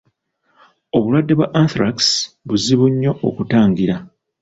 Obulwadde 0.95 1.33
bwa 1.35 1.47
Anthrax 1.61 1.97
buzibu 2.47 2.85
nnyo 2.91 3.11
okutangira. 3.27 3.95